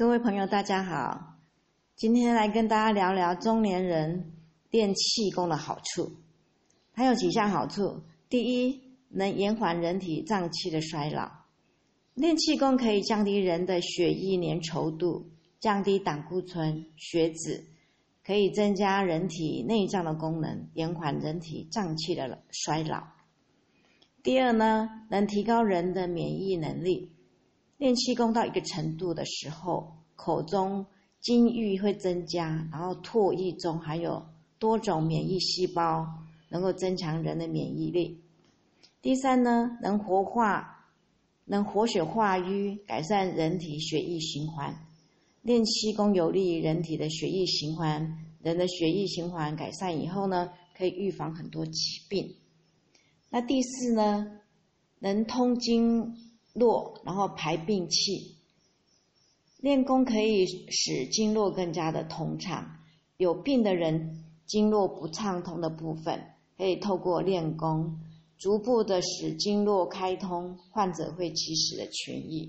[0.00, 1.36] 各位朋友，大家好，
[1.94, 4.32] 今天来跟大家聊聊中年人
[4.70, 6.10] 练气功的好处。
[6.94, 8.00] 它有几项好处：
[8.30, 11.30] 第一，能延缓人体脏器的衰老。
[12.14, 15.28] 练气功可以降低人的血液粘稠度，
[15.58, 17.66] 降低胆固醇、血脂，
[18.24, 23.06] 可以增加人体内脏的功能，延缓人体脏器的衰老。
[24.22, 27.12] 第二呢，能提高人的免疫能力。
[27.80, 30.84] 练气功到一个程度的时候，口中
[31.18, 34.22] 津液会增加，然后唾液中还有
[34.58, 36.06] 多种免疫细胞，
[36.50, 38.20] 能够增强人的免疫力。
[39.00, 40.90] 第三呢，能活化、
[41.46, 44.76] 能活血化瘀，改善人体血液循环。
[45.40, 52.36] 练气功有利于人体的血液循环，人的血液循环改善以后呢，可以预防很多疾病。
[53.30, 54.26] 那第四呢，
[54.98, 56.14] 能通经。
[56.54, 58.36] 络，然后排病气。
[59.58, 62.78] 练功可以使经络更加的通畅。
[63.18, 66.18] 有病的人经络不畅通的部分，
[66.56, 67.98] 可以透过练功，
[68.38, 72.48] 逐步的使经络开通，患者会及时的痊愈。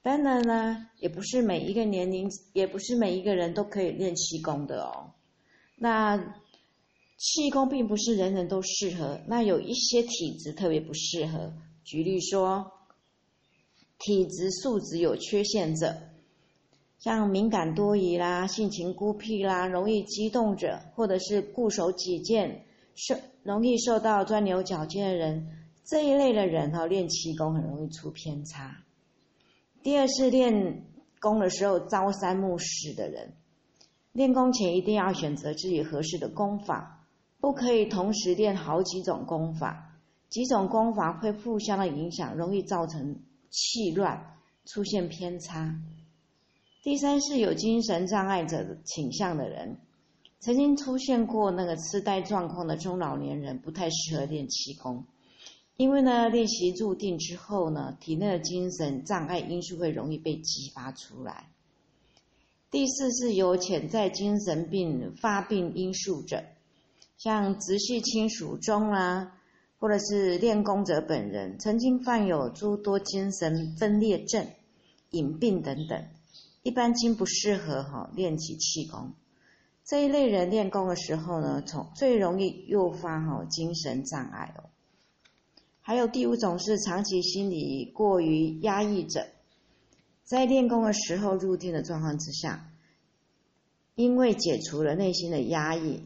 [0.00, 5.12] 当然呢，也不是每一个年龄，也不是每一个人都可以练气功的哦。
[5.76, 6.16] 那
[7.18, 11.52] 气功并不是人人都适合，那有一些体质特别不适合。
[11.84, 12.72] 举例说。
[13.98, 15.96] 体质素质有缺陷者，
[16.98, 25.48] 像敏感多疑啦、性情孤僻啦、容易激动者，或者是固守己见、受容易受到钻牛角尖的人，
[25.84, 28.84] 这一类的人哈，练气功很容易出偏差。
[29.82, 30.84] 第二是练
[31.20, 33.32] 功的时候朝三暮四的人，
[34.12, 37.04] 练功前一定要选择自己合适的功法，
[37.40, 43.20] 不可以同时练好几种功法，几种功法会互相的影响，容易造成。
[43.50, 45.80] 气乱，出现偏差。
[46.82, 49.78] 第三是有精神障碍者倾向的人，
[50.40, 55.04] 曾经出现过那个痴呆状况的中老年人，不太适合练气功，
[55.76, 61.50] 因为呢，练习入定之后呢，体内的精神障碍因素会容易被激发出来。
[62.70, 66.44] 第四是有潜在精神病发病因素者，
[67.16, 69.34] 像直系亲属中啊。
[69.78, 74.46] 或者是练功者本人曾经患有诸多精神分裂症、
[75.10, 76.04] 隐病等等，
[76.64, 79.12] 一般经不适合哈练起气功。
[79.84, 84.64] 这一类人练功的时候呢，从最容易诱发哈精神障碍哦。
[85.80, 89.26] 还有第五种是长期心理过于压抑者，
[90.24, 92.68] 在练功的时候入定的状况之下，
[93.94, 96.02] 因为解除了内心的压抑。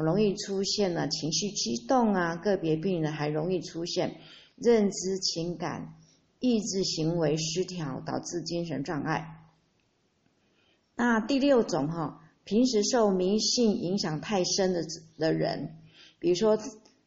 [0.00, 4.20] 容易出现了情绪激动啊，个别病人还容易出现
[4.56, 5.94] 认知、情感、
[6.40, 9.38] 意志行为失调，导致精神障碍。
[10.94, 14.82] 那第六种哈，平时受迷信影响太深的
[15.18, 15.76] 的人，
[16.18, 16.58] 比如说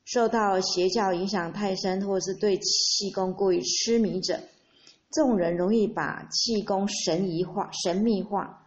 [0.03, 4.39] 受到邪教影响太深，或者是对气功过于痴迷者，
[5.11, 8.64] 这种人容易把气功神疑化、神秘化。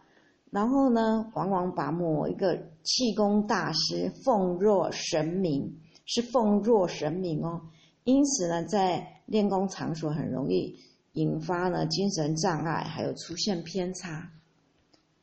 [0.51, 7.61] 然后呢，往往把某一个气功大师奉若神明，是奉若神明哦。
[8.03, 10.75] 因此呢，在练功场所很容易
[11.13, 14.31] 引发呢精神障碍，还有出现偏差。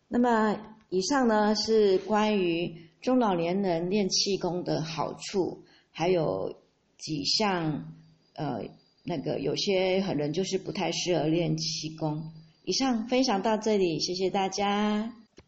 [0.07, 0.57] 那么
[0.91, 6.55] 以上呢是关于中老年人练气功的好处，还有
[6.99, 7.93] 几项
[8.35, 8.61] 呃
[9.05, 12.33] 那个有些人就是不太适合练气功。
[12.67, 15.26] 以上分享到这里，谢谢大家。